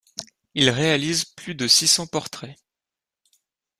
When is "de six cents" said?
1.53-2.07